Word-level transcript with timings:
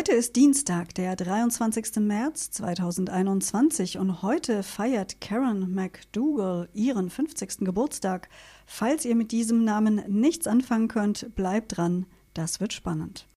Heute 0.00 0.12
ist 0.12 0.34
Dienstag, 0.34 0.94
der 0.94 1.14
23. 1.14 1.96
März 2.00 2.52
2021 2.52 3.98
und 3.98 4.22
heute 4.22 4.62
feiert 4.62 5.20
Karen 5.20 5.74
McDougall 5.74 6.70
ihren 6.72 7.10
50. 7.10 7.66
Geburtstag. 7.66 8.30
Falls 8.64 9.04
ihr 9.04 9.14
mit 9.14 9.30
diesem 9.30 9.62
Namen 9.62 10.00
nichts 10.08 10.46
anfangen 10.46 10.88
könnt, 10.88 11.34
bleibt 11.34 11.76
dran, 11.76 12.06
das 12.32 12.60
wird 12.60 12.72
spannend. 12.72 13.28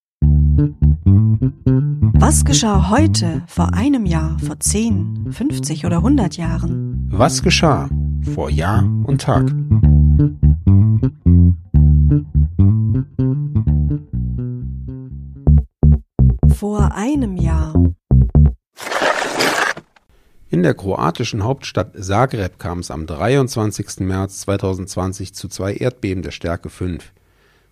Was 2.13 2.45
geschah 2.45 2.89
heute, 2.89 3.43
vor 3.47 3.73
einem 3.73 4.05
Jahr, 4.05 4.39
vor 4.39 4.57
10, 4.57 5.33
50 5.33 5.85
oder 5.85 5.97
100 5.97 6.37
Jahren? 6.37 7.09
Was 7.11 7.43
geschah 7.43 7.89
vor 8.33 8.49
Jahr 8.49 8.85
und 9.03 9.19
Tag? 9.19 9.53
Vor 16.63 16.93
einem 16.93 17.35
Jahr. 17.35 17.73
In 20.49 20.63
der 20.63 20.73
kroatischen 20.73 21.43
Hauptstadt 21.43 21.91
Zagreb 22.01 22.57
kam 22.57 22.79
es 22.79 22.89
am 22.89 23.05
23. 23.05 23.99
März 23.99 24.39
2020 24.39 25.33
zu 25.33 25.49
zwei 25.49 25.73
Erdbeben 25.73 26.23
der 26.23 26.31
Stärke 26.31 26.69
5. 26.69 27.11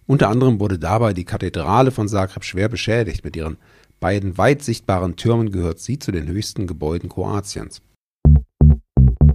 Unter 0.07 0.27
anderem 0.27 0.59
wurde 0.59 0.77
dabei 0.77 1.13
die 1.13 1.23
Kathedrale 1.23 1.91
von 1.91 2.09
Zagreb 2.09 2.43
schwer 2.43 2.67
beschädigt. 2.67 3.23
Mit 3.23 3.37
ihren 3.37 3.55
beiden 4.01 4.37
weit 4.37 4.61
sichtbaren 4.61 5.15
Türmen 5.15 5.53
gehört 5.53 5.79
sie 5.79 5.97
zu 5.97 6.11
den 6.11 6.27
höchsten 6.27 6.67
Gebäuden 6.67 7.07
Kroatiens. 7.07 7.81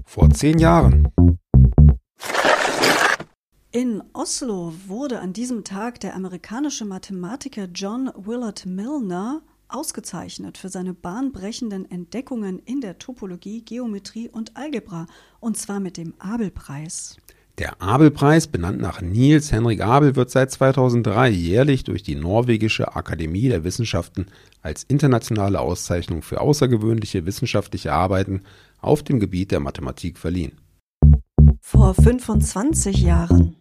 Vor 0.04 0.28
zehn 0.34 0.58
Jahren. 0.58 1.08
In 3.76 4.02
Oslo 4.14 4.72
wurde 4.86 5.20
an 5.20 5.34
diesem 5.34 5.62
Tag 5.62 6.00
der 6.00 6.16
amerikanische 6.16 6.86
Mathematiker 6.86 7.68
John 7.74 8.10
Willard 8.16 8.64
Milner 8.64 9.42
ausgezeichnet 9.68 10.56
für 10.56 10.70
seine 10.70 10.94
bahnbrechenden 10.94 11.90
Entdeckungen 11.90 12.58
in 12.58 12.80
der 12.80 12.96
Topologie, 12.96 13.60
Geometrie 13.60 14.30
und 14.30 14.56
Algebra, 14.56 15.06
und 15.40 15.58
zwar 15.58 15.80
mit 15.80 15.98
dem 15.98 16.14
Abel-Preis. 16.18 17.18
Der 17.58 17.82
Abel-Preis, 17.82 18.46
benannt 18.46 18.80
nach 18.80 19.02
Niels 19.02 19.52
Henrik 19.52 19.82
Abel, 19.82 20.16
wird 20.16 20.30
seit 20.30 20.50
2003 20.50 21.28
jährlich 21.28 21.84
durch 21.84 22.02
die 22.02 22.14
norwegische 22.14 22.96
Akademie 22.96 23.50
der 23.50 23.62
Wissenschaften 23.62 24.24
als 24.62 24.84
internationale 24.84 25.60
Auszeichnung 25.60 26.22
für 26.22 26.40
außergewöhnliche 26.40 27.26
wissenschaftliche 27.26 27.92
Arbeiten 27.92 28.40
auf 28.80 29.02
dem 29.02 29.20
Gebiet 29.20 29.50
der 29.50 29.60
Mathematik 29.60 30.16
verliehen. 30.16 30.52
Vor 31.60 31.92
25 31.94 33.02
Jahren. 33.02 33.56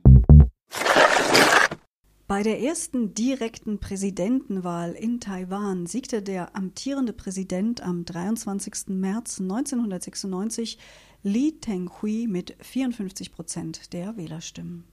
Bei 2.28 2.42
der 2.42 2.60
ersten 2.60 3.14
direkten 3.14 3.78
Präsidentenwahl 3.78 4.94
in 4.94 5.20
Taiwan 5.20 5.86
siegte 5.86 6.24
der 6.24 6.56
amtierende 6.56 7.14
Präsident 7.14 7.84
am 7.84 8.04
23. 8.04 8.88
März 8.88 9.40
1996 9.42 10.80
Li 11.22 11.60
Tenghui 11.62 12.26
mit 12.28 12.56
54 12.62 13.32
Prozent 13.32 13.94
der 13.94 14.18
Wählerstimmen. 14.18 14.86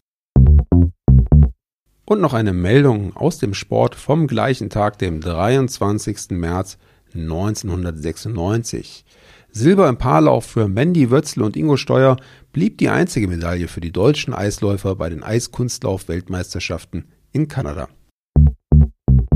Und 2.05 2.21
noch 2.21 2.35
eine 2.35 2.53
Meldung 2.53 3.17
aus 3.17 3.39
dem 3.39 3.55
Sport 3.55 3.95
vom 3.95 4.27
gleichen 4.27 4.69
Tag, 4.69 4.99
dem 4.99 5.23
23. 5.23 6.33
März 6.33 6.77
1996. 7.15 9.07
Silber 9.51 9.89
im 9.89 9.97
Paarlauf 9.97 10.45
für 10.45 10.69
Mandy 10.69 11.11
Wötzl 11.11 11.41
und 11.41 11.57
Ingo 11.57 11.79
Steuer 11.79 12.19
blieb 12.53 12.77
die 12.77 12.91
einzige 12.91 13.27
Medaille 13.27 13.69
für 13.69 13.81
die 13.81 13.93
deutschen 13.93 14.35
Eisläufer 14.35 14.97
bei 14.97 15.09
den 15.09 15.23
Eiskunstlauf-Weltmeisterschaften 15.23 17.07
in 17.33 17.49
Kanada. 17.49 17.89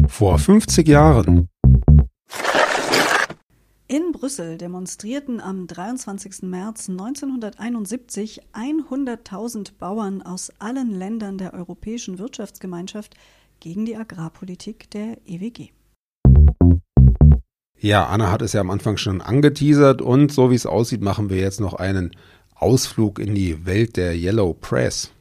Vor 0.08 0.38
50 0.38 0.86
Jahren 0.86 1.48
in 3.88 4.10
Brüssel 4.10 4.58
demonstrierten 4.58 5.40
am 5.40 5.68
23. 5.68 6.42
März 6.42 6.88
1971 6.88 8.42
100.000 8.52 9.78
Bauern 9.78 10.22
aus 10.22 10.50
allen 10.58 10.90
Ländern 10.90 11.38
der 11.38 11.54
Europäischen 11.54 12.18
Wirtschaftsgemeinschaft 12.18 13.14
gegen 13.60 13.86
die 13.86 13.96
Agrarpolitik 13.96 14.90
der 14.90 15.18
EWG. 15.24 15.68
Ja, 17.78 18.06
Anna 18.06 18.32
hat 18.32 18.42
es 18.42 18.54
ja 18.54 18.60
am 18.60 18.70
Anfang 18.70 18.96
schon 18.96 19.20
angeteasert 19.20 20.02
und 20.02 20.32
so 20.32 20.50
wie 20.50 20.56
es 20.56 20.66
aussieht, 20.66 21.02
machen 21.02 21.30
wir 21.30 21.36
jetzt 21.36 21.60
noch 21.60 21.74
einen 21.74 22.10
Ausflug 22.56 23.20
in 23.20 23.36
die 23.36 23.66
Welt 23.66 23.96
der 23.96 24.16
Yellow 24.16 24.52
Press. 24.52 25.12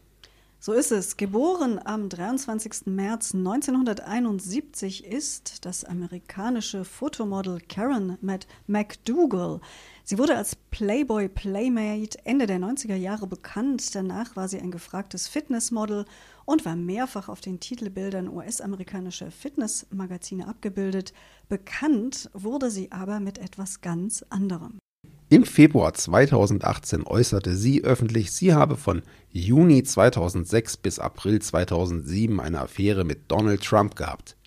So 0.66 0.74
ist 0.74 0.92
es. 0.92 1.16
Geboren 1.16 1.80
am 1.86 2.10
23. 2.10 2.88
März 2.88 3.36
1971 3.36 5.06
ist 5.06 5.64
das 5.64 5.84
amerikanische 5.84 6.86
Fotomodel 6.86 7.62
Karen 7.70 8.18
McDougall. 8.66 9.62
Sie 10.04 10.18
wurde 10.18 10.36
als 10.36 10.56
Playboy 10.56 11.30
Playmate 11.30 12.18
Ende 12.26 12.48
der 12.48 12.58
90er 12.58 12.96
Jahre 12.96 13.28
bekannt. 13.28 13.94
Danach 13.94 14.36
war 14.36 14.48
sie 14.48 14.60
ein 14.60 14.72
gefragtes 14.72 15.28
Fitnessmodel 15.28 16.06
und 16.46 16.66
war 16.66 16.76
mehrfach 16.76 17.30
auf 17.30 17.42
den 17.42 17.60
Titelbildern 17.60 18.28
US-amerikanischer 18.28 19.30
Fitnessmagazine 19.30 20.48
abgebildet. 20.48 21.14
Bekannt 21.48 22.28
wurde 22.34 22.72
sie 22.72 22.92
aber 22.92 23.20
mit 23.20 23.38
etwas 23.38 23.82
ganz 23.82 24.26
anderem. 24.32 24.80
Im 25.28 25.44
Februar 25.44 25.92
2018 25.96 27.02
äußerte 27.08 27.56
sie 27.56 27.84
öffentlich, 27.84 28.32
sie 28.32 28.54
habe 28.54 28.78
von 28.78 29.02
Juni 29.32 29.82
2006 29.82 30.78
bis 30.78 31.00
April 31.00 31.42
2007 31.42 32.40
eine 32.40 32.62
Affäre 32.62 33.04
mit 33.06 33.32
Donald 33.32 33.64
Trump 33.64 33.96
gehabt. 33.96 34.38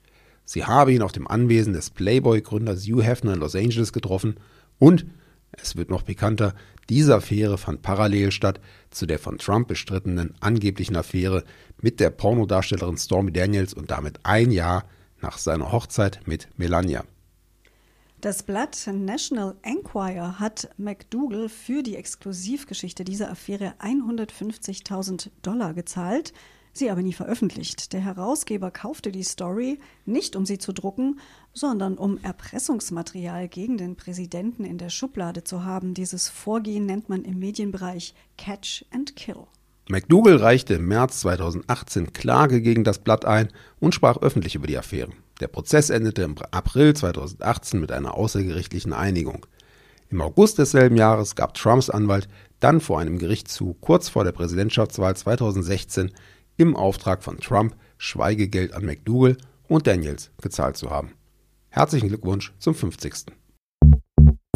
Sie 0.45 0.65
habe 0.65 0.93
ihn 0.93 1.03
auf 1.03 1.11
dem 1.11 1.27
Anwesen 1.27 1.73
des 1.73 1.91
Playboy-Gründers 1.91 2.85
Hugh 2.87 3.03
Hefner 3.03 3.35
in 3.35 3.41
Los 3.41 3.57
Angeles 3.57 3.93
getroffen 3.93 4.37
und, 4.79 5.05
es 5.51 5.75
wird 5.75 5.91
noch 5.91 6.03
bekannter, 6.03 6.55
diese 6.89 7.17
Affäre 7.17 7.59
fand 7.59 7.83
parallel 7.83 8.31
statt 8.31 8.61
zu 8.91 9.05
der 9.07 9.19
von 9.19 9.39
Trump 9.39 9.67
bestrittenen 9.67 10.35
angeblichen 10.39 10.95
Affäre 10.95 11.43
mit 11.83 11.99
der 11.99 12.11
Pornodarstellerin 12.11 12.99
Stormy 12.99 13.33
Daniels 13.33 13.75
und 13.75 13.91
damit 13.91 14.21
ein 14.23 14.53
Jahr 14.53 14.85
nach 15.21 15.39
seiner 15.39 15.73
Hochzeit 15.73 16.21
mit 16.25 16.49
Melania. 16.57 17.03
Das 18.21 18.43
Blatt 18.43 18.91
National 18.93 19.55
Enquirer 19.63 20.41
hat 20.41 20.71
McDougall 20.77 21.49
für 21.49 21.85
die 21.85 21.95
Exklusivgeschichte 21.95 23.05
dieser 23.05 23.31
Affäre 23.31 23.75
150.000 23.79 25.31
Dollar 25.43 25.73
gezahlt, 25.73 26.33
sie 26.73 26.91
aber 26.91 27.03
nie 27.03 27.13
veröffentlicht. 27.13 27.93
Der 27.93 28.01
Herausgeber 28.01 28.73
kaufte 28.73 29.13
die 29.13 29.23
Story 29.23 29.79
nicht, 30.05 30.35
um 30.35 30.47
sie 30.47 30.59
zu 30.59 30.73
drucken, 30.73 31.21
sondern 31.53 31.97
um 31.97 32.19
Erpressungsmaterial 32.19 33.47
gegen 33.47 33.79
den 33.79 33.95
Präsidenten 33.95 34.65
in 34.65 34.79
der 34.79 34.91
Schublade 34.91 35.45
zu 35.45 35.65
haben. 35.65 35.95
Dieses 35.95 36.29
Vorgehen 36.29 36.87
nennt 36.87 37.09
man 37.09 37.23
im 37.23 37.39
Medienbereich 37.39 38.15
Catch 38.37 38.85
and 38.91 39.15
Kill. 39.15 39.47
McDougall 39.89 40.39
reichte 40.39 40.75
im 40.75 40.89
März 40.89 41.21
2018 41.21 42.13
Klage 42.13 42.63
gegen 42.63 42.83
das 42.83 42.99
Blatt 42.99 43.25
ein 43.25 43.53
und 43.79 43.95
sprach 43.95 44.17
öffentlich 44.17 44.57
über 44.57 44.67
die 44.67 44.77
Affäre. 44.77 45.13
Der 45.41 45.49
Prozess 45.49 45.91
endete 45.91 46.23
im 46.23 46.35
April 46.51 46.95
2018 46.95 47.81
mit 47.81 47.93
einer 47.93 48.15
außergerichtlichen 48.15 48.93
Einigung. 48.93 49.47
Im 50.11 50.21
August 50.21 50.59
desselben 50.59 50.97
Jahres 50.97 51.37
gab 51.37 51.55
Trumps 51.55 51.91
Anwalt 51.91 52.29
dann 52.61 52.81
vor 52.81 52.99
einem 52.99 53.19
Gericht 53.19 53.49
zu, 53.49 53.75
kurz 53.81 54.09
vor 54.09 54.25
der 54.25 54.33
Präsidentschaftswahl 54.33 55.15
2016 55.15 56.13
im 56.57 56.75
Auftrag 56.75 57.23
von 57.23 57.39
Trump 57.39 57.77
Schweigegeld 57.99 58.73
an 58.75 58.85
McDougall 58.85 59.37
und 59.69 59.87
Daniels 59.87 60.31
gezahlt 60.41 60.77
zu 60.77 60.91
haben. 60.91 61.13
Herzlichen 61.69 62.09
Glückwunsch 62.09 62.53
zum 62.59 62.75
50. 62.75 63.27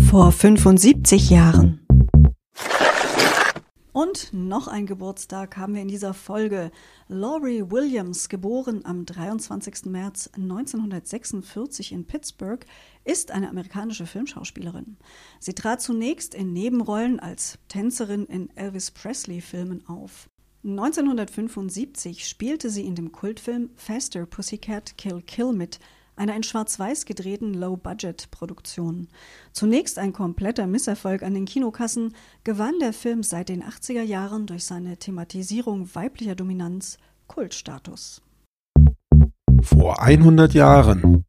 Vor 0.00 0.32
75 0.32 1.30
Jahren. 1.30 1.81
Und 3.92 4.32
noch 4.32 4.68
ein 4.68 4.86
Geburtstag 4.86 5.58
haben 5.58 5.74
wir 5.74 5.82
in 5.82 5.88
dieser 5.88 6.14
Folge. 6.14 6.70
Laurie 7.08 7.70
Williams, 7.70 8.30
geboren 8.30 8.86
am 8.86 9.04
23. 9.04 9.84
März 9.84 10.30
1946 10.34 11.92
in 11.92 12.06
Pittsburgh, 12.06 12.64
ist 13.04 13.30
eine 13.32 13.50
amerikanische 13.50 14.06
Filmschauspielerin. 14.06 14.96
Sie 15.40 15.52
trat 15.52 15.82
zunächst 15.82 16.34
in 16.34 16.54
Nebenrollen 16.54 17.20
als 17.20 17.58
Tänzerin 17.68 18.24
in 18.24 18.48
Elvis 18.56 18.90
Presley-Filmen 18.92 19.86
auf. 19.86 20.30
1975 20.64 22.26
spielte 22.26 22.70
sie 22.70 22.86
in 22.86 22.94
dem 22.94 23.12
Kultfilm 23.12 23.70
Faster 23.74 24.24
Pussycat 24.24 24.96
Kill 24.96 25.20
Kill 25.20 25.52
mit, 25.52 25.80
einer 26.16 26.36
in 26.36 26.42
Schwarz-Weiß 26.42 27.06
gedrehten 27.06 27.54
Low-Budget-Produktion. 27.54 29.08
Zunächst 29.52 29.98
ein 29.98 30.12
kompletter 30.12 30.66
Misserfolg 30.66 31.22
an 31.22 31.34
den 31.34 31.44
Kinokassen, 31.44 32.14
gewann 32.44 32.78
der 32.80 32.92
Film 32.92 33.22
seit 33.22 33.48
den 33.48 33.62
80er 33.62 34.02
Jahren 34.02 34.46
durch 34.46 34.64
seine 34.64 34.96
Thematisierung 34.96 35.94
weiblicher 35.94 36.34
Dominanz 36.34 36.98
Kultstatus. 37.26 38.22
Vor 39.62 40.02
100 40.02 40.54
Jahren. 40.54 41.24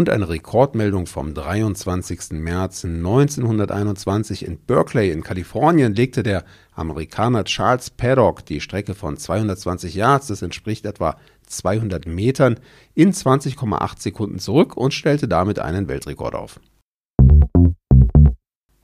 Und 0.00 0.08
eine 0.08 0.30
Rekordmeldung 0.30 1.06
vom 1.06 1.34
23. 1.34 2.30
März 2.30 2.86
1921 2.86 4.46
in 4.46 4.56
Berkeley 4.56 5.10
in 5.10 5.22
Kalifornien 5.22 5.94
legte 5.94 6.22
der 6.22 6.46
Amerikaner 6.72 7.44
Charles 7.44 7.90
Paddock 7.90 8.46
die 8.46 8.62
Strecke 8.62 8.94
von 8.94 9.18
220 9.18 9.94
Yards, 9.94 10.28
das 10.28 10.40
entspricht 10.40 10.86
etwa 10.86 11.18
200 11.48 12.06
Metern, 12.06 12.58
in 12.94 13.12
20,8 13.12 14.00
Sekunden 14.00 14.38
zurück 14.38 14.74
und 14.74 14.94
stellte 14.94 15.28
damit 15.28 15.58
einen 15.58 15.86
Weltrekord 15.86 16.34
auf. 16.34 16.60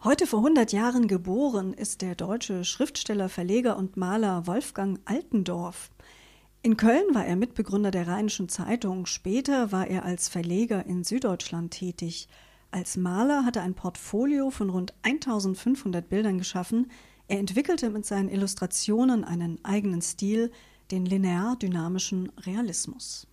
Heute 0.05 0.27
vor 0.27 0.41
100 0.41 0.71
Jahren 0.75 1.09
geboren 1.09 1.73
ist 1.73 2.03
der 2.03 2.15
deutsche 2.15 2.63
Schriftsteller, 2.63 3.31
Verleger 3.31 3.79
und 3.79 3.97
Maler 3.97 4.47
Wolfgang 4.47 5.01
Altendorf. 5.07 5.89
In 6.67 6.77
Köln 6.77 7.15
war 7.15 7.25
er 7.25 7.37
Mitbegründer 7.37 7.93
der 7.93 8.09
Rheinischen 8.09 8.49
Zeitung. 8.49 9.07
Später 9.07 9.71
war 9.71 9.87
er 9.87 10.05
als 10.05 10.29
Verleger 10.29 10.85
in 10.85 11.05
Süddeutschland 11.05 11.71
tätig. 11.73 12.27
Als 12.73 12.97
Maler 12.97 13.45
hat 13.45 13.55
er 13.55 13.63
ein 13.63 13.75
Portfolio 13.75 14.51
von 14.51 14.71
rund 14.71 14.93
1500 15.03 16.09
Bildern 16.09 16.39
geschaffen. 16.39 16.91
Er 17.29 17.39
entwickelte 17.39 17.89
mit 17.91 18.05
seinen 18.05 18.29
Illustrationen 18.29 19.23
einen 19.23 19.65
eigenen 19.65 20.03
Stil, 20.03 20.51
den 20.91 21.07
linear-dynamischen 21.07 22.33
Realismus. 22.45 23.29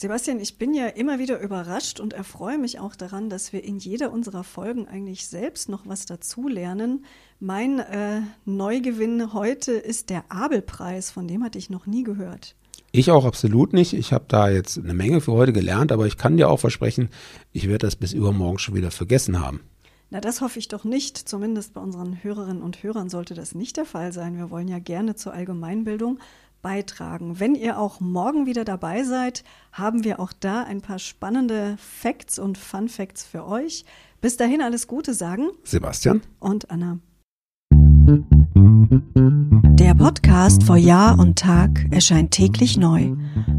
Sebastian, 0.00 0.40
ich 0.40 0.56
bin 0.56 0.72
ja 0.72 0.86
immer 0.86 1.18
wieder 1.18 1.38
überrascht 1.40 2.00
und 2.00 2.14
erfreue 2.14 2.56
mich 2.56 2.80
auch 2.80 2.96
daran, 2.96 3.28
dass 3.28 3.52
wir 3.52 3.62
in 3.62 3.76
jeder 3.76 4.12
unserer 4.12 4.44
Folgen 4.44 4.88
eigentlich 4.88 5.26
selbst 5.26 5.68
noch 5.68 5.86
was 5.86 6.06
dazulernen. 6.06 7.04
Mein 7.38 7.80
äh, 7.80 8.22
Neugewinn 8.46 9.34
heute 9.34 9.72
ist 9.72 10.08
der 10.08 10.24
Abelpreis, 10.30 11.10
von 11.10 11.28
dem 11.28 11.44
hatte 11.44 11.58
ich 11.58 11.68
noch 11.68 11.84
nie 11.84 12.02
gehört. 12.02 12.54
Ich 12.92 13.10
auch 13.10 13.26
absolut 13.26 13.74
nicht. 13.74 13.92
Ich 13.92 14.14
habe 14.14 14.24
da 14.26 14.48
jetzt 14.48 14.78
eine 14.78 14.94
Menge 14.94 15.20
für 15.20 15.32
heute 15.32 15.52
gelernt, 15.52 15.92
aber 15.92 16.06
ich 16.06 16.16
kann 16.16 16.38
dir 16.38 16.48
auch 16.48 16.60
versprechen, 16.60 17.10
ich 17.52 17.68
werde 17.68 17.86
das 17.86 17.94
bis 17.94 18.14
übermorgen 18.14 18.58
schon 18.58 18.74
wieder 18.74 18.90
vergessen 18.90 19.38
haben. 19.38 19.60
Na, 20.08 20.22
das 20.22 20.40
hoffe 20.40 20.58
ich 20.58 20.68
doch 20.68 20.84
nicht. 20.84 21.18
Zumindest 21.18 21.74
bei 21.74 21.80
unseren 21.82 22.24
Hörerinnen 22.24 22.62
und 22.62 22.82
Hörern 22.82 23.10
sollte 23.10 23.34
das 23.34 23.54
nicht 23.54 23.76
der 23.76 23.84
Fall 23.84 24.14
sein. 24.14 24.38
Wir 24.38 24.48
wollen 24.48 24.66
ja 24.66 24.78
gerne 24.78 25.14
zur 25.14 25.34
Allgemeinbildung 25.34 26.20
beitragen. 26.62 27.40
Wenn 27.40 27.54
ihr 27.54 27.78
auch 27.78 28.00
morgen 28.00 28.46
wieder 28.46 28.64
dabei 28.64 29.04
seid, 29.04 29.44
haben 29.72 30.04
wir 30.04 30.20
auch 30.20 30.32
da 30.32 30.62
ein 30.62 30.80
paar 30.80 30.98
spannende 30.98 31.76
Facts 31.78 32.38
und 32.38 32.58
Fun 32.58 32.88
Facts 32.88 33.24
für 33.24 33.46
euch. 33.46 33.84
Bis 34.20 34.36
dahin 34.36 34.60
alles 34.60 34.86
Gute 34.86 35.14
sagen 35.14 35.48
Sebastian 35.64 36.20
und 36.38 36.70
Anna. 36.70 36.98
Der 39.78 39.94
Podcast 39.94 40.64
vor 40.64 40.76
Jahr 40.76 41.18
und 41.18 41.38
Tag 41.38 41.86
erscheint 41.90 42.32
täglich 42.32 42.76
neu. 42.76 43.14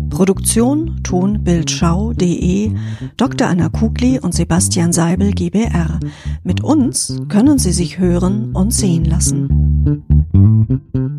Produktion 0.09 1.01
tonbildschau.de 1.03 2.71
Dr. 3.17 3.47
Anna 3.47 3.69
Kugli 3.69 4.19
und 4.19 4.33
Sebastian 4.33 4.93
Seibel 4.93 5.31
GBR. 5.31 5.99
Mit 6.43 6.63
uns 6.63 7.19
können 7.29 7.57
Sie 7.57 7.71
sich 7.71 7.97
hören 7.97 8.53
und 8.53 8.73
sehen 8.73 9.05
lassen. 9.05 11.10